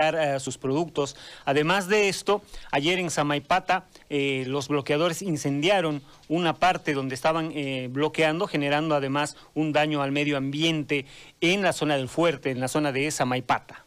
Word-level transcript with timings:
eh, 0.00 0.40
sus 0.40 0.56
productos. 0.56 1.14
Además 1.44 1.86
de 1.86 2.08
esto, 2.08 2.42
ayer 2.70 2.98
en 2.98 3.10
Samaipata 3.10 3.84
eh, 4.08 4.44
los 4.46 4.68
bloqueadores 4.68 5.20
incendiaron 5.20 6.00
una 6.26 6.56
parte 6.56 6.94
donde 6.94 7.14
estaban 7.14 7.52
eh, 7.54 7.88
bloqueando, 7.90 8.46
generando 8.46 8.94
además 8.94 9.36
un 9.52 9.74
daño 9.74 10.00
al 10.00 10.10
medio 10.10 10.38
ambiente 10.38 11.04
en 11.42 11.60
la 11.60 11.74
zona 11.74 11.98
del 11.98 12.08
fuerte, 12.08 12.50
en 12.50 12.60
la 12.60 12.68
zona 12.68 12.92
de 12.92 13.10
Samaipata. 13.10 13.84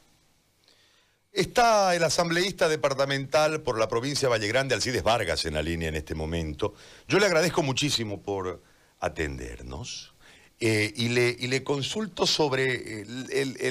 Está 1.31 1.95
el 1.95 2.03
asambleísta 2.03 2.69
departamental 2.69 3.61
por 3.61 3.79
la 3.79 3.87
provincia 3.87 4.27
de 4.27 4.33
Valle 4.33 4.47
Grande, 4.47 4.75
Alcides 4.75 5.01
Vargas, 5.01 5.45
en 5.45 5.55
la 5.55 5.63
línea 5.63 5.89
en 5.89 5.95
este 5.95 6.13
momento. 6.13 6.75
Yo 7.07 7.17
le 7.17 7.25
agradezco 7.25 7.63
muchísimo 7.63 8.21
por 8.21 8.61
atendernos 8.99 10.13
y, 10.59 11.09
le, 11.09 11.35
le, 11.35 11.63
consulto 11.63 12.27
sobre 12.27 13.03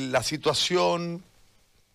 la 0.00 0.22
situación 0.24 1.22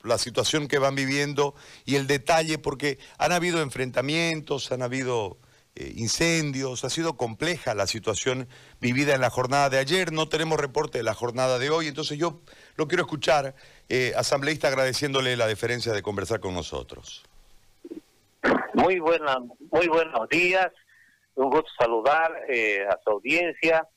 la 0.04 0.18
situación 0.18 0.68
que 0.68 0.79
van 0.79 0.95
viviendo 0.95 1.55
y 1.86 1.95
el 1.95 2.07
detalle, 2.07 2.57
porque 2.57 3.00
han 3.18 3.32
habido 3.32 3.61
enfrentamientos, 3.61 4.71
han 4.71 4.82
habido 4.82 5.37
eh, 5.75 5.93
incendios, 5.96 6.83
ha 6.83 6.89
sido 6.89 7.18
compleja 7.18 7.75
la 7.75 7.86
situación 7.86 8.47
vivida 8.82 9.14
en 9.14 9.21
la 9.21 9.29
jornada 9.29 9.70
de 9.70 9.78
ayer, 9.78 10.11
no 10.11 10.28
tenemos 10.28 10.60
reporte 10.60 10.97
de 10.97 11.04
la 11.04 11.14
jornada 11.14 11.60
de 11.60 11.70
hoy, 11.70 11.87
entonces 11.87 12.18
yo 12.18 12.42
lo 12.78 12.87
quiero 12.87 13.04
escuchar, 13.04 13.54
eh, 13.89 14.14
asambleísta, 14.15 14.70
agradeciéndole 14.70 15.37
la 15.37 15.46
deferencia 15.46 15.93
de 15.93 16.01
conversar 16.01 16.39
con 16.39 16.56
nosotros. 16.56 17.23
Muy, 18.73 19.00
buena, 19.00 19.37
muy 19.71 19.87
buenos 19.87 20.28
días, 20.29 20.68
un 21.36 21.50
gusto 21.51 21.70
saludar 21.78 22.32
eh, 22.50 22.84
a 22.89 22.98
su 23.04 23.11
audiencia 23.11 23.87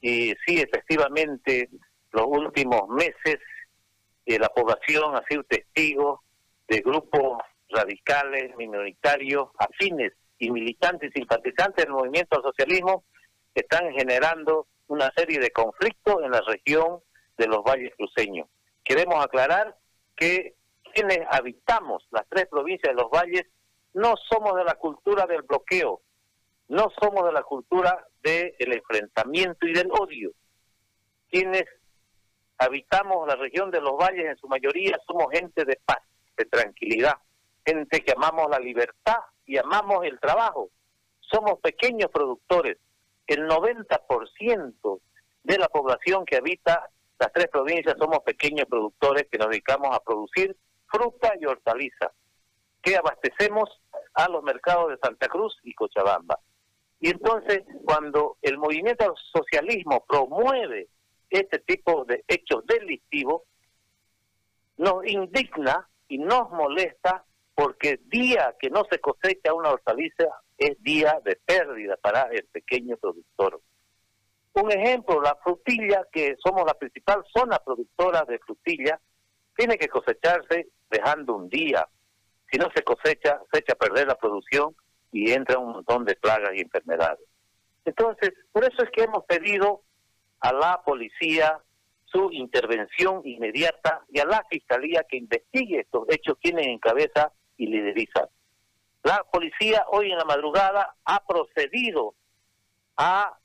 y 0.00 0.34
sí, 0.44 0.60
efectivamente, 0.60 1.68
los 2.12 2.26
últimos 2.26 2.88
meses 2.88 3.38
la 4.36 4.48
población 4.48 5.16
ha 5.16 5.22
sido 5.28 5.44
testigo 5.44 6.22
de 6.66 6.80
grupos 6.80 7.38
radicales, 7.70 8.54
minoritarios, 8.56 9.48
afines 9.58 10.12
y 10.38 10.50
militantes 10.50 11.12
simpatizantes 11.14 11.84
del 11.84 11.94
movimiento 11.94 12.36
al 12.36 12.42
socialismo 12.42 13.04
que 13.54 13.62
están 13.62 13.92
generando 13.92 14.66
una 14.88 15.12
serie 15.16 15.38
de 15.38 15.50
conflictos 15.50 16.22
en 16.22 16.30
la 16.30 16.40
región 16.42 17.00
de 17.36 17.46
los 17.46 17.62
valles 17.62 17.94
cruceños. 17.96 18.48
Queremos 18.84 19.24
aclarar 19.24 19.76
que 20.16 20.54
quienes 20.92 21.20
habitamos 21.30 22.06
las 22.10 22.26
tres 22.28 22.46
provincias 22.48 22.94
de 22.94 23.02
los 23.02 23.10
valles 23.10 23.46
no 23.94 24.14
somos 24.28 24.56
de 24.56 24.64
la 24.64 24.74
cultura 24.74 25.26
del 25.26 25.42
bloqueo, 25.42 26.00
no 26.68 26.90
somos 27.00 27.24
de 27.24 27.32
la 27.32 27.42
cultura 27.42 28.06
del 28.22 28.72
enfrentamiento 28.72 29.66
y 29.66 29.72
del 29.72 29.90
odio. 29.90 30.32
Quienes 31.30 31.64
habitamos 32.58 33.26
la 33.26 33.36
región 33.36 33.70
de 33.70 33.80
los 33.80 33.96
valles, 33.96 34.26
en 34.26 34.36
su 34.36 34.48
mayoría 34.48 34.98
somos 35.06 35.26
gente 35.32 35.64
de 35.64 35.78
paz, 35.84 35.98
de 36.36 36.44
tranquilidad, 36.44 37.14
gente 37.64 38.00
que 38.00 38.12
amamos 38.12 38.48
la 38.50 38.58
libertad 38.58 39.18
y 39.46 39.56
amamos 39.56 40.04
el 40.04 40.18
trabajo. 40.18 40.70
Somos 41.20 41.60
pequeños 41.60 42.10
productores. 42.10 42.78
El 43.26 43.46
90% 43.48 45.00
de 45.44 45.58
la 45.58 45.68
población 45.68 46.24
que 46.24 46.36
habita 46.36 46.90
las 47.18 47.32
tres 47.32 47.48
provincias 47.48 47.96
somos 47.98 48.20
pequeños 48.20 48.66
productores 48.68 49.26
que 49.30 49.38
nos 49.38 49.48
dedicamos 49.48 49.94
a 49.94 50.00
producir 50.00 50.56
fruta 50.86 51.32
y 51.40 51.46
hortaliza, 51.46 52.12
que 52.80 52.96
abastecemos 52.96 53.82
a 54.14 54.28
los 54.28 54.42
mercados 54.42 54.90
de 54.90 54.98
Santa 54.98 55.28
Cruz 55.28 55.58
y 55.64 55.74
Cochabamba. 55.74 56.38
Y 57.00 57.10
entonces, 57.10 57.62
cuando 57.84 58.36
el 58.42 58.58
movimiento 58.58 59.14
socialismo 59.32 60.04
promueve 60.08 60.88
este 61.30 61.58
tipo 61.60 62.04
de 62.04 62.24
hechos 62.26 62.64
delictivos 62.66 63.42
nos 64.76 65.06
indigna 65.06 65.88
y 66.08 66.18
nos 66.18 66.50
molesta 66.50 67.24
porque 67.54 67.98
día 68.06 68.54
que 68.58 68.70
no 68.70 68.84
se 68.90 69.00
cosecha 69.00 69.52
una 69.52 69.70
hortaliza 69.70 70.28
es 70.56 70.80
día 70.82 71.20
de 71.24 71.36
pérdida 71.44 71.96
para 71.96 72.22
el 72.30 72.44
pequeño 72.46 72.96
productor. 72.96 73.60
Un 74.54 74.72
ejemplo, 74.72 75.20
la 75.20 75.36
frutilla, 75.36 76.06
que 76.10 76.36
somos 76.42 76.64
la 76.66 76.74
principal 76.74 77.24
zona 77.36 77.58
productora 77.58 78.24
de 78.24 78.38
frutilla, 78.38 79.00
tiene 79.56 79.76
que 79.76 79.88
cosecharse 79.88 80.68
dejando 80.90 81.34
un 81.34 81.48
día. 81.48 81.86
Si 82.50 82.58
no 82.58 82.68
se 82.74 82.82
cosecha, 82.82 83.40
se 83.52 83.58
echa 83.60 83.74
a 83.74 83.76
perder 83.76 84.06
la 84.06 84.16
producción 84.16 84.74
y 85.12 85.32
entra 85.32 85.58
un 85.58 85.72
montón 85.72 86.04
de 86.04 86.14
plagas 86.16 86.52
y 86.54 86.60
enfermedades. 86.60 87.26
Entonces, 87.84 88.32
por 88.52 88.64
eso 88.64 88.82
es 88.82 88.90
que 88.90 89.02
hemos 89.02 89.24
pedido 89.24 89.82
a 90.40 90.52
la 90.52 90.82
policía 90.84 91.60
su 92.04 92.30
intervención 92.32 93.20
inmediata 93.24 94.04
y 94.08 94.20
a 94.20 94.24
la 94.24 94.44
fiscalía 94.50 95.04
que 95.08 95.18
investigue 95.18 95.80
estos 95.80 96.04
hechos, 96.08 96.38
quienes 96.40 96.66
encabeza 96.66 97.32
y 97.56 97.66
lideriza. 97.66 98.28
La 99.02 99.24
policía 99.30 99.84
hoy 99.90 100.10
en 100.10 100.18
la 100.18 100.24
madrugada 100.24 100.94
ha 101.04 101.24
procedido 101.26 102.14
a 102.96 103.38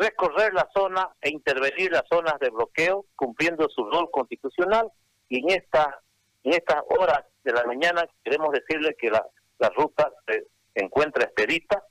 recorrer 0.00 0.52
la 0.52 0.68
zona 0.74 1.10
e 1.20 1.30
intervenir 1.30 1.92
las 1.92 2.04
zonas 2.08 2.38
de 2.40 2.50
bloqueo, 2.50 3.06
cumpliendo 3.16 3.68
su 3.68 3.84
rol 3.88 4.10
constitucional, 4.10 4.90
y 5.28 5.38
en, 5.40 5.50
esta, 5.50 6.00
en 6.44 6.52
estas 6.54 6.82
horas 6.88 7.24
de 7.44 7.52
la 7.52 7.64
mañana 7.64 8.06
queremos 8.22 8.52
decirle 8.52 8.94
que 8.98 9.10
la, 9.10 9.24
la 9.58 9.70
ruta 9.70 10.10
se 10.26 10.44
encuentra 10.74 11.24
expedita, 11.24 11.82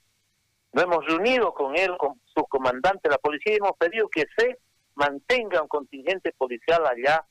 nos 0.78 0.84
hemos 0.84 1.06
reunido 1.08 1.56
con 1.56 1.76
él, 1.76 1.98
con 1.98 2.22
su 2.36 2.44
comandante 2.44 3.10
de 3.10 3.10
la 3.10 3.18
policía, 3.18 3.54
y 3.54 3.56
hemos 3.56 3.76
pedido 3.78 4.08
que 4.10 4.26
se 4.38 4.60
mantenga 4.94 5.60
un 5.64 5.68
contingente 5.68 6.32
policial 6.34 6.86
allá 6.86 7.26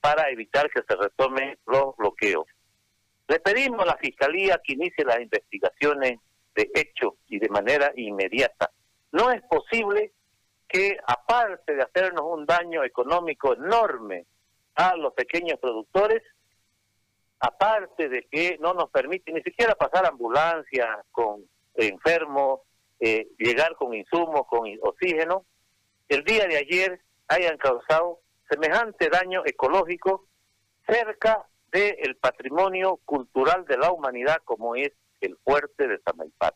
para 0.00 0.30
evitar 0.30 0.70
que 0.70 0.80
se 0.88 0.96
retomen 0.96 1.58
los 1.66 1.94
bloqueos. 1.96 2.46
Le 3.28 3.38
pedimos 3.40 3.80
a 3.82 3.84
la 3.84 3.96
Fiscalía 3.98 4.58
que 4.64 4.72
inicie 4.72 5.04
las 5.04 5.20
investigaciones 5.20 6.20
de 6.54 6.70
hecho 6.74 7.18
y 7.28 7.38
de 7.38 7.50
manera 7.50 7.92
inmediata. 7.96 8.70
No 9.12 9.30
es 9.30 9.42
posible 9.42 10.12
que, 10.66 10.96
aparte 11.06 11.74
de 11.74 11.82
hacernos 11.82 12.24
un 12.24 12.46
daño 12.46 12.82
económico 12.82 13.52
enorme 13.52 14.24
a 14.74 14.96
los 14.96 15.12
pequeños 15.12 15.58
productores, 15.60 16.22
aparte 17.40 18.08
de 18.08 18.26
que 18.30 18.56
no 18.58 18.72
nos 18.72 18.88
permite 18.88 19.32
ni 19.32 19.42
siquiera 19.42 19.74
pasar 19.74 20.06
ambulancia 20.06 21.04
con 21.12 21.44
enfermos, 21.74 22.60
eh, 23.00 23.28
llegar 23.38 23.76
con 23.76 23.94
insumos, 23.94 24.46
con 24.48 24.68
oxígeno, 24.82 25.44
el 26.08 26.24
día 26.24 26.46
de 26.46 26.56
ayer 26.56 27.00
hayan 27.28 27.58
causado 27.58 28.20
semejante 28.48 29.08
daño 29.08 29.42
ecológico 29.44 30.26
cerca 30.86 31.46
del 31.72 32.16
patrimonio 32.16 33.00
cultural 33.04 33.64
de 33.66 33.76
la 33.76 33.90
humanidad 33.90 34.38
como 34.44 34.76
es 34.76 34.92
el 35.20 35.36
fuerte 35.44 35.88
de 35.88 35.98
Samaipat. 35.98 36.54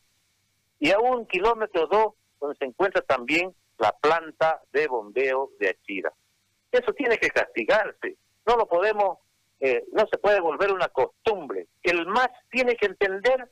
Y 0.79 0.91
a 0.91 0.99
un 0.99 1.27
kilómetro 1.27 1.87
dos, 1.87 2.13
donde 2.39 2.57
se 2.57 2.65
encuentra 2.65 3.01
también 3.01 3.53
la 3.77 3.91
planta 3.91 4.61
de 4.71 4.87
bombeo 4.87 5.51
de 5.59 5.69
Achira. 5.69 6.11
Eso 6.71 6.93
tiene 6.93 7.17
que 7.17 7.29
castigarse. 7.29 8.17
No 8.47 8.55
lo 8.55 8.67
podemos, 8.67 9.19
eh, 9.59 9.83
no 9.91 10.07
se 10.09 10.17
puede 10.17 10.39
volver 10.39 10.71
una 10.71 10.87
costumbre. 10.87 11.67
El 11.83 12.07
MAS 12.07 12.29
tiene 12.49 12.75
que 12.75 12.87
entender 12.87 13.51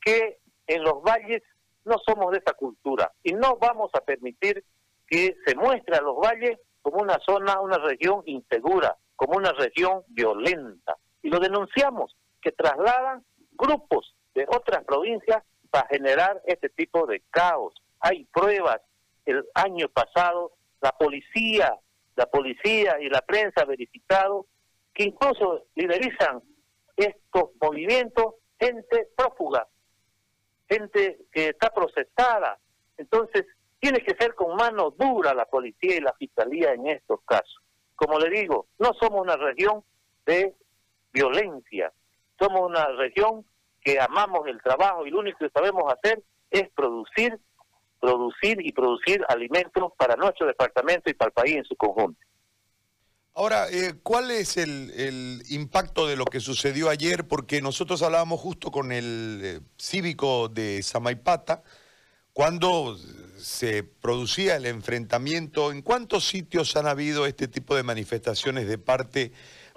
que 0.00 0.38
en 0.66 0.82
los 0.82 1.02
valles 1.02 1.42
no 1.88 1.96
somos 2.06 2.30
de 2.32 2.38
esa 2.38 2.52
cultura 2.52 3.12
y 3.22 3.32
no 3.32 3.56
vamos 3.56 3.90
a 3.94 4.00
permitir 4.00 4.64
que 5.06 5.36
se 5.46 5.54
muestre 5.56 5.96
a 5.96 6.02
los 6.02 6.16
valles 6.16 6.58
como 6.82 7.02
una 7.02 7.18
zona, 7.26 7.60
una 7.60 7.78
región 7.78 8.22
insegura, 8.26 8.96
como 9.16 9.36
una 9.36 9.52
región 9.52 10.02
violenta. 10.08 10.96
Y 11.22 11.30
lo 11.30 11.40
denunciamos, 11.40 12.14
que 12.40 12.52
trasladan 12.52 13.24
grupos 13.52 14.14
de 14.34 14.46
otras 14.48 14.84
provincias 14.84 15.42
para 15.70 15.88
generar 15.88 16.40
este 16.46 16.68
tipo 16.68 17.06
de 17.06 17.22
caos. 17.30 17.74
Hay 18.00 18.24
pruebas. 18.26 18.80
El 19.26 19.44
año 19.54 19.88
pasado 19.88 20.52
la 20.80 20.92
policía, 20.92 21.74
la 22.16 22.26
policía 22.26 23.00
y 23.00 23.08
la 23.08 23.20
prensa 23.22 23.62
han 23.62 23.68
verificado 23.68 24.46
que 24.94 25.04
incluso 25.04 25.64
liderizan 25.74 26.42
estos 26.96 27.50
movimientos 27.60 28.34
gente 28.58 29.08
prófuga, 29.16 29.66
gente 30.68 31.18
que 31.32 31.48
está 31.48 31.70
procesada. 31.70 32.58
Entonces, 32.96 33.46
tiene 33.80 34.00
que 34.00 34.14
ser 34.16 34.34
con 34.34 34.56
mano 34.56 34.90
dura 34.90 35.34
la 35.34 35.46
policía 35.46 35.96
y 35.96 36.00
la 36.00 36.12
fiscalía 36.14 36.72
en 36.72 36.86
estos 36.88 37.20
casos. 37.24 37.62
Como 37.94 38.18
le 38.18 38.30
digo, 38.30 38.66
no 38.78 38.92
somos 38.94 39.22
una 39.22 39.36
región 39.36 39.82
de 40.26 40.54
violencia, 41.12 41.92
somos 42.38 42.68
una 42.68 42.86
región 42.88 43.44
que 43.80 44.00
amamos 44.00 44.46
el 44.46 44.60
trabajo 44.62 45.06
y 45.06 45.10
lo 45.10 45.20
único 45.20 45.38
que 45.38 45.50
sabemos 45.50 45.92
hacer 45.92 46.22
es 46.50 46.68
producir, 46.70 47.38
producir 48.00 48.58
y 48.60 48.72
producir 48.72 49.24
alimentos 49.28 49.92
para 49.96 50.16
nuestro 50.16 50.46
departamento 50.46 51.10
y 51.10 51.14
para 51.14 51.28
el 51.28 51.32
país 51.32 51.56
en 51.56 51.64
su 51.64 51.76
conjunto. 51.76 52.20
Ahora, 53.38 53.68
eh, 53.70 53.94
¿cuál 54.02 54.32
es 54.32 54.56
el, 54.56 55.44
impacto 55.48 56.08
de 56.08 56.16
lo 56.16 56.24
que 56.24 56.40
sucedió 56.40 56.90
ayer? 56.90 57.28
Porque 57.28 57.62
nosotros 57.62 58.02
hablábamos 58.02 58.40
justo 58.40 58.72
con 58.72 58.90
el 58.90 59.40
eh, 59.44 59.60
cívico 59.78 60.48
de 60.48 60.82
Samaipata, 60.82 61.62
cuando 62.32 62.98
se 63.38 63.84
producía 63.84 64.56
el 64.56 64.66
enfrentamiento, 64.66 65.70
¿en 65.70 65.82
cuántos 65.82 66.26
sitios 66.26 66.74
han 66.74 66.88
habido 66.88 67.26
este 67.26 67.46
tipo 67.46 67.76
de 67.76 67.84
manifestaciones 67.84 68.66
de 68.66 68.76
parte 68.76 69.30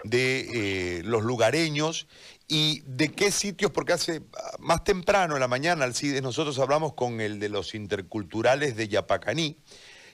de 0.04 0.98
eh, 1.00 1.04
los 1.04 1.22
lugareños 1.22 2.08
y 2.48 2.82
de 2.88 3.12
qué 3.12 3.30
sitios, 3.30 3.70
porque 3.70 3.94
hace 3.94 4.24
ah, 4.38 4.56
más 4.58 4.84
temprano 4.84 5.36
en 5.36 5.40
la 5.40 5.48
mañana, 5.48 5.86
Alcides, 5.86 6.24
nosotros 6.24 6.58
hablamos 6.58 6.96
con 6.96 7.22
el 7.22 7.40
de 7.40 7.50
los 7.50 7.76
interculturales 7.76 8.76
de 8.76 8.88
Yapacaní, 8.88 9.60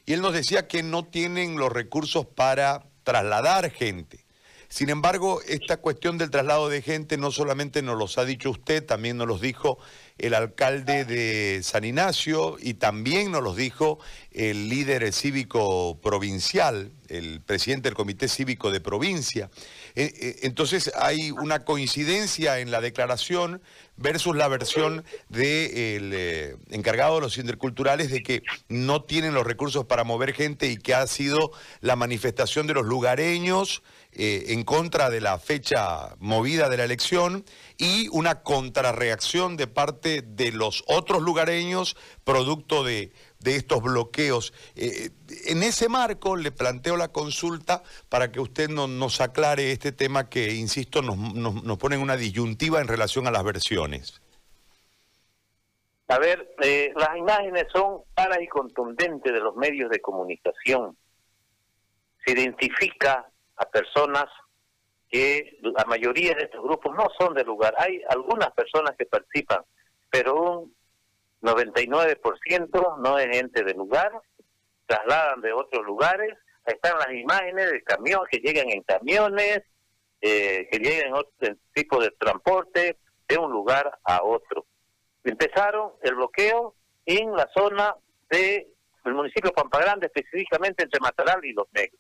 y 0.06 0.12
él 0.12 0.20
nos 0.20 0.34
decía 0.34 0.68
que 0.68 0.84
no 0.84 1.06
tienen 1.06 1.58
los 1.58 1.72
recursos 1.72 2.26
para 2.26 2.84
trasladar 3.08 3.72
gente. 3.72 4.27
Sin 4.70 4.90
embargo, 4.90 5.42
esta 5.48 5.78
cuestión 5.78 6.18
del 6.18 6.30
traslado 6.30 6.70
de 6.70 6.82
gente 6.82 7.18
no 7.18 7.32
solamente 7.32 7.82
nos 7.82 7.98
los 7.98 8.18
ha 8.18 8.26
dicho 8.26 8.52
usted, 8.52 8.86
también 8.86 9.18
nos 9.18 9.28
los 9.28 9.42
dijo 9.42 9.80
el 10.18 10.34
alcalde 10.34 11.06
de 11.06 11.62
San 11.64 11.84
Ignacio 11.84 12.58
y 12.60 12.76
también 12.76 13.32
nos 13.32 13.44
los 13.44 13.56
dijo 13.56 14.00
el 14.32 14.68
líder 14.70 15.14
cívico 15.14 16.00
provincial, 16.02 16.92
el 17.08 17.42
presidente 17.42 17.90
del 17.90 17.96
Comité 17.96 18.28
Cívico 18.28 18.72
de 18.72 18.82
Provincia. 18.82 19.50
Eh, 19.96 20.12
eh, 20.20 20.40
entonces 20.44 20.92
hay 20.96 21.32
una 21.32 21.64
coincidencia 21.64 22.60
en 22.60 22.72
la 22.72 22.82
declaración 22.82 23.62
versus 23.96 24.36
la 24.36 24.48
versión 24.48 25.06
del 25.30 26.12
eh, 26.14 26.56
encargado 26.70 27.16
de 27.16 27.22
los 27.22 27.38
interculturales 27.38 28.12
de 28.12 28.24
que 28.24 28.44
no 28.70 29.04
tienen 29.04 29.34
los 29.34 29.46
recursos 29.46 29.86
para 29.86 30.04
mover 30.04 30.34
gente 30.34 30.68
y 30.68 30.78
que 30.78 30.94
ha 30.94 31.06
sido 31.08 31.52
la 31.82 31.96
manifestación 31.96 32.68
de 32.68 32.74
los 32.74 32.86
lugareños 32.86 33.84
en 34.20 34.64
contra 34.64 35.10
de 35.10 35.22
la 35.22 35.38
fecha 35.38 36.16
movida 36.20 36.70
de 36.70 36.78
la 36.78 36.86
elección 36.86 37.46
y 37.78 38.08
una 38.10 38.42
contrarreacción 38.42 39.58
de 39.58 39.68
parte 39.68 40.24
de 40.24 40.52
los 40.52 40.84
otros 40.88 41.22
lugareños 41.22 41.96
producto 42.24 42.84
de 42.84 43.12
de 43.40 43.56
estos 43.56 43.82
bloqueos. 43.82 44.54
Eh, 44.76 45.10
en 45.48 45.64
ese 45.64 45.90
marco 45.90 46.36
le 46.36 46.52
planteo 46.52 46.98
la 46.98 47.10
consulta 47.10 47.84
para 48.10 48.32
que 48.32 48.40
usted 48.40 48.70
nos 48.70 49.22
aclare 49.22 49.72
este 49.72 49.92
tema 49.92 50.30
que, 50.30 50.54
insisto, 50.54 51.02
nos, 51.02 51.18
nos, 51.18 51.78
pone 51.78 51.96
en 51.96 52.02
una 52.02 52.18
disyuntiva 52.18 52.82
en 52.82 52.88
relación 52.88 53.28
a 53.28 53.32
las 53.32 53.44
versiones. 53.44 54.22
A 56.10 56.20
ver, 56.20 56.56
eh, 56.62 56.94
las 56.96 57.18
imágenes 57.18 57.66
son 57.74 58.02
claras 58.16 58.40
y 58.42 58.48
contundentes 58.48 59.32
de 59.32 59.40
los 59.40 59.56
medios 59.56 59.90
de 59.90 60.00
comunicación. 60.00 60.98
Se 62.26 62.32
identifica 62.32 63.30
a 63.58 63.66
personas 63.66 64.26
que 65.10 65.58
la 65.62 65.86
mayoría 65.86 66.34
de 66.34 66.44
estos 66.44 66.62
grupos 66.62 66.96
no 66.96 67.08
son 67.18 67.34
del 67.34 67.48
lugar. 67.48 67.74
Hay 67.78 68.02
algunas 68.10 68.52
personas 68.52 68.96
que 68.98 69.06
participan, 69.06 69.64
pero 70.10 70.36
un 70.36 70.76
99% 71.42 72.98
no 73.00 73.20
es 73.20 73.28
gente 73.36 73.64
del 73.64 73.78
lugar, 73.78 74.12
trasladan 74.86 75.42
de 75.42 75.54
otros 75.54 75.86
lugares, 75.86 76.38
están 76.66 76.98
las 77.00 77.12
imágenes 77.12 77.72
de 77.72 77.84
camiones 77.84 78.28
que 78.30 78.40
llegan 78.40 78.70
en 78.70 78.84
camiones, 78.84 79.64
eh, 80.22 80.68
que 80.72 80.80
llegan 80.80 81.08
en 81.08 81.14
otro 81.14 81.56
tipo 81.74 82.02
de 82.02 82.12
transporte 82.12 82.98
de 83.28 83.38
un 83.38 83.52
lugar 83.52 83.98
a 84.04 84.24
otro. 84.24 84.66
Empezaron 85.24 85.94
el 86.02 86.16
bloqueo 86.16 86.76
en 87.06 87.34
la 87.36 87.48
zona 87.54 87.96
del 88.30 88.68
municipio 89.06 89.50
de 89.50 89.56
Pampa 89.56 89.80
Grande, 89.80 90.08
específicamente 90.08 90.84
entre 90.84 91.00
Mataral 91.00 91.44
y 91.46 91.54
Los 91.54 91.68
Negros. 91.72 92.00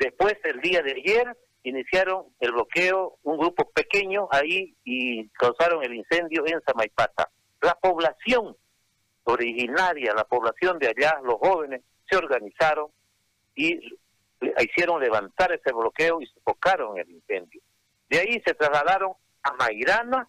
Después, 0.00 0.38
el 0.44 0.62
día 0.62 0.80
de 0.80 0.92
ayer, 0.92 1.36
iniciaron 1.62 2.24
el 2.40 2.52
bloqueo 2.52 3.18
un 3.22 3.36
grupo 3.36 3.70
pequeño 3.70 4.28
ahí 4.30 4.74
y 4.82 5.28
causaron 5.28 5.84
el 5.84 5.94
incendio 5.94 6.42
en 6.46 6.62
Samaipata. 6.62 7.28
La 7.60 7.74
población 7.74 8.56
originaria, 9.24 10.14
la 10.14 10.24
población 10.24 10.78
de 10.78 10.88
allá, 10.88 11.20
los 11.22 11.34
jóvenes, 11.34 11.82
se 12.08 12.16
organizaron 12.16 12.88
y 13.54 13.78
hicieron 14.58 15.02
levantar 15.02 15.52
ese 15.52 15.70
bloqueo 15.70 16.22
y 16.22 16.26
sofocaron 16.28 16.98
el 16.98 17.10
incendio. 17.10 17.60
De 18.08 18.20
ahí 18.20 18.42
se 18.42 18.54
trasladaron 18.54 19.12
a 19.42 19.52
Mairana 19.52 20.26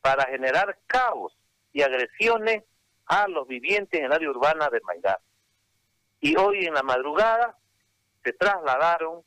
para 0.00 0.24
generar 0.30 0.78
caos 0.86 1.36
y 1.74 1.82
agresiones 1.82 2.64
a 3.04 3.28
los 3.28 3.46
vivientes 3.46 4.00
en 4.00 4.06
el 4.06 4.12
área 4.14 4.30
urbana 4.30 4.70
de 4.70 4.80
Mairana. 4.80 5.20
Y 6.18 6.34
hoy 6.38 6.64
en 6.64 6.72
la 6.72 6.82
madrugada 6.82 7.58
se 8.26 8.32
trasladaron 8.32 9.22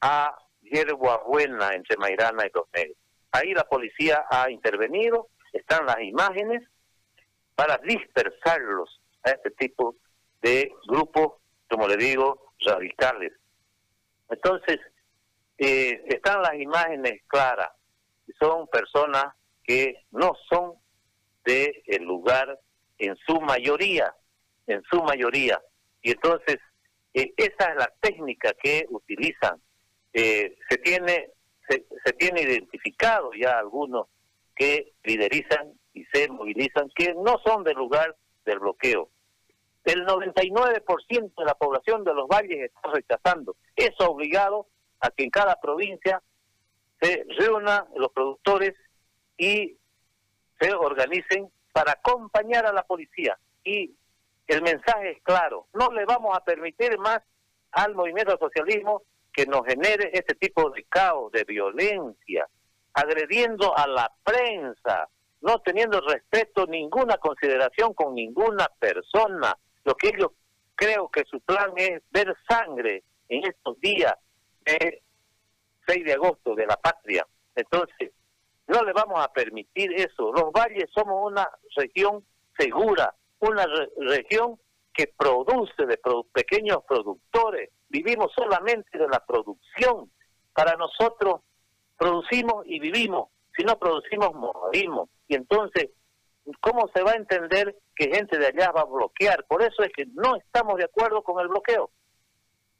a 0.00 0.38
Yerba 0.62 1.24
Buena 1.26 1.74
entre 1.74 1.96
Mairana 1.96 2.46
y 2.46 2.50
Los 2.54 2.66
Negros. 2.72 2.96
Ahí 3.32 3.52
la 3.52 3.64
policía 3.64 4.24
ha 4.30 4.48
intervenido 4.48 5.28
están 5.52 5.86
las 5.86 6.00
imágenes 6.00 6.62
para 7.54 7.78
dispersarlos 7.78 9.00
a 9.24 9.30
este 9.30 9.50
tipo 9.52 9.96
de 10.40 10.72
grupos, 10.86 11.34
como 11.68 11.88
le 11.88 11.96
digo, 11.96 12.52
radicales. 12.60 13.32
Entonces, 14.30 14.78
eh, 15.58 16.02
están 16.06 16.42
las 16.42 16.54
imágenes 16.54 17.22
claras, 17.26 17.70
son 18.38 18.68
personas 18.68 19.34
que 19.64 20.04
no 20.12 20.32
son 20.48 20.74
del 21.44 21.82
el 21.86 22.04
lugar 22.04 22.58
en 22.98 23.16
su 23.26 23.40
mayoría, 23.40 24.14
en 24.66 24.82
su 24.84 25.02
mayoría. 25.02 25.60
Y 26.02 26.12
entonces, 26.12 26.58
esa 27.12 27.70
es 27.70 27.76
la 27.76 27.92
técnica 28.00 28.54
que 28.54 28.86
utilizan. 28.90 29.60
Eh, 30.12 30.56
se 30.68 30.78
tiene 30.78 31.32
se, 31.68 31.86
se 32.04 32.12
tiene 32.14 32.42
identificado 32.42 33.30
ya 33.34 33.58
algunos 33.58 34.06
que 34.54 34.92
liderizan 35.04 35.72
y 35.92 36.04
se 36.06 36.28
movilizan, 36.28 36.90
que 36.94 37.14
no 37.14 37.40
son 37.44 37.64
del 37.64 37.76
lugar 37.76 38.16
del 38.44 38.58
bloqueo. 38.58 39.10
El 39.84 40.04
99% 40.04 41.32
de 41.36 41.44
la 41.44 41.54
población 41.54 42.04
de 42.04 42.14
los 42.14 42.28
valles 42.28 42.58
está 42.60 42.90
rechazando. 42.92 43.56
Es 43.76 43.92
obligado 44.00 44.66
a 45.00 45.10
que 45.10 45.24
en 45.24 45.30
cada 45.30 45.58
provincia 45.60 46.22
se 47.00 47.24
reúnan 47.38 47.84
los 47.96 48.12
productores 48.12 48.74
y 49.36 49.76
se 50.60 50.72
organicen 50.74 51.48
para 51.72 51.92
acompañar 51.92 52.66
a 52.66 52.72
la 52.72 52.82
policía. 52.82 53.38
Y 53.64 53.94
el 54.48 54.62
mensaje 54.62 55.12
es 55.12 55.22
claro, 55.22 55.66
no 55.74 55.90
le 55.92 56.04
vamos 56.04 56.36
a 56.36 56.42
permitir 56.42 56.98
más 56.98 57.20
al 57.72 57.94
movimiento 57.94 58.36
socialismo 58.38 59.02
que 59.32 59.46
nos 59.46 59.64
genere 59.66 60.10
este 60.12 60.34
tipo 60.34 60.70
de 60.70 60.84
caos, 60.84 61.30
de 61.32 61.44
violencia, 61.44 62.48
agrediendo 62.94 63.76
a 63.76 63.86
la 63.86 64.10
prensa, 64.24 65.08
no 65.42 65.60
teniendo 65.60 66.00
respeto, 66.00 66.66
ninguna 66.66 67.18
consideración 67.18 67.94
con 67.94 68.14
ninguna 68.14 68.66
persona. 68.80 69.56
Lo 69.84 69.94
que 69.94 70.08
ellos 70.08 70.32
creo 70.74 71.08
que 71.08 71.24
su 71.24 71.40
plan 71.40 71.72
es 71.76 72.02
ver 72.10 72.34
sangre 72.48 73.04
en 73.28 73.44
estos 73.44 73.78
días 73.80 74.14
de 74.64 75.02
6 75.86 76.04
de 76.04 76.12
agosto 76.14 76.54
de 76.54 76.66
la 76.66 76.76
patria. 76.76 77.26
Entonces, 77.54 78.12
no 78.66 78.82
le 78.82 78.92
vamos 78.92 79.24
a 79.24 79.32
permitir 79.32 79.92
eso. 79.94 80.32
Los 80.32 80.52
valles 80.52 80.88
somos 80.94 81.30
una 81.30 81.48
región 81.76 82.24
segura, 82.56 83.14
una 83.40 83.66
región 83.98 84.58
que 84.92 85.12
produce 85.16 85.86
de 85.86 85.98
pequeños 86.32 86.78
productores. 86.86 87.70
Vivimos 87.88 88.32
solamente 88.34 88.98
de 88.98 89.08
la 89.08 89.24
producción. 89.24 90.10
Para 90.52 90.76
nosotros 90.76 91.40
producimos 91.96 92.66
y 92.66 92.80
vivimos, 92.80 93.28
si 93.56 93.64
no 93.64 93.78
producimos 93.78 94.34
morimos. 94.34 95.08
Y 95.28 95.36
entonces, 95.36 95.90
¿cómo 96.60 96.88
se 96.94 97.02
va 97.02 97.12
a 97.12 97.16
entender 97.16 97.76
que 97.94 98.10
gente 98.10 98.38
de 98.38 98.46
allá 98.46 98.72
va 98.72 98.80
a 98.80 98.84
bloquear? 98.84 99.44
Por 99.46 99.62
eso 99.62 99.82
es 99.82 99.92
que 99.92 100.06
no 100.06 100.36
estamos 100.36 100.76
de 100.76 100.84
acuerdo 100.84 101.22
con 101.22 101.40
el 101.40 101.48
bloqueo. 101.48 101.90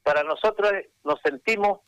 Para 0.03 0.23
nosotros 0.25 0.73
nos 1.05 1.21
sentimos 1.23 1.81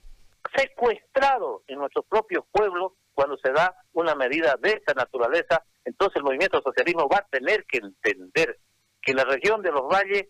secuestrados 0.55 1.63
en 1.67 1.79
nuestros 1.79 2.05
propios 2.07 2.45
pueblos 2.53 2.93
cuando 3.15 3.37
se 3.39 3.53
da 3.53 3.75
una 3.93 4.15
medida 4.15 4.57
de 4.61 4.71
esta 4.71 4.95
naturaleza, 4.95 5.65
entonces 5.85 6.17
el 6.17 6.25
movimiento 6.25 6.61
socialismo 6.63 7.09
va 7.09 7.19
a 7.19 7.29
tener 7.29 7.65
que 7.67 7.79
entender 7.79 8.59
que 9.03 9.15
la 9.15 9.25
región 9.25 9.63
de 9.63 9.73
los 9.73 9.89
valles 9.89 10.29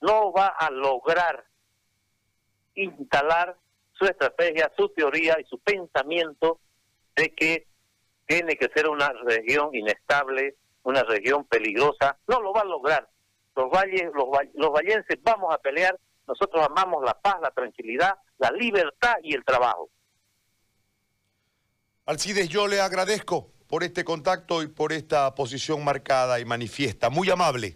no 0.00 0.32
va 0.32 0.48
a 0.48 0.70
lograr 0.70 1.44
instalar 2.74 3.56
su 3.92 4.04
estrategia, 4.04 4.70
su 4.76 4.88
teoría 4.90 5.36
y 5.40 5.44
su 5.44 5.58
pensamiento 5.58 6.60
de 7.14 7.34
que 7.34 7.66
tiene 8.26 8.56
que 8.56 8.68
ser 8.74 8.88
una 8.88 9.10
región 9.24 9.74
inestable, 9.74 10.56
una 10.82 11.02
región 11.02 11.44
peligrosa. 11.44 12.18
No 12.26 12.40
lo 12.40 12.52
va 12.52 12.60
a 12.62 12.66
lograr. 12.66 13.08
Los 13.54 13.70
valles, 13.70 14.10
los, 14.14 14.26
los 14.54 14.72
vallenses 14.72 15.18
vamos 15.22 15.54
a 15.54 15.58
pelear. 15.58 15.98
Nosotros 16.26 16.66
amamos 16.68 17.02
la 17.04 17.14
paz, 17.14 17.36
la 17.40 17.50
tranquilidad, 17.50 18.18
la 18.38 18.50
libertad 18.50 19.14
y 19.22 19.34
el 19.34 19.44
trabajo. 19.44 19.88
Alcides, 22.06 22.48
yo 22.48 22.68
le 22.68 22.80
agradezco 22.80 23.50
por 23.66 23.82
este 23.82 24.04
contacto 24.04 24.62
y 24.62 24.68
por 24.68 24.92
esta 24.92 25.34
posición 25.34 25.82
marcada 25.82 26.38
y 26.38 26.44
manifiesta. 26.44 27.10
Muy 27.10 27.28
amable. 27.30 27.74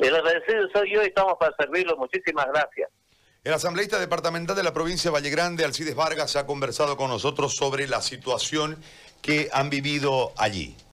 El 0.00 0.14
agradecido 0.14 0.68
soy 0.74 0.92
yo 0.92 1.02
y 1.02 1.06
estamos 1.06 1.34
para 1.40 1.56
servirlo. 1.56 1.96
Muchísimas 1.96 2.46
gracias. 2.46 2.90
El 3.42 3.54
asambleísta 3.54 3.98
departamental 3.98 4.54
de 4.54 4.62
la 4.62 4.74
provincia 4.74 5.10
de 5.10 5.14
Valle 5.14 5.30
Grande, 5.30 5.64
Alcides 5.64 5.94
Vargas, 5.94 6.36
ha 6.36 6.44
conversado 6.44 6.98
con 6.98 7.08
nosotros 7.08 7.56
sobre 7.56 7.88
la 7.88 8.02
situación 8.02 8.76
que 9.22 9.48
han 9.50 9.70
vivido 9.70 10.32
allí. 10.36 10.76